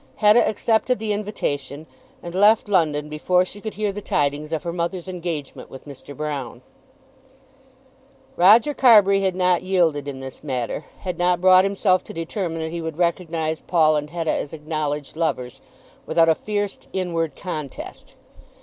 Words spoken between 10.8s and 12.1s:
had not brought himself